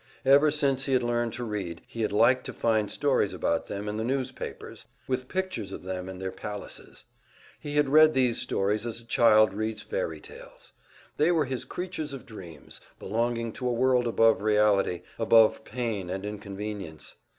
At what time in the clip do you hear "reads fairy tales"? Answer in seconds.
9.53-10.73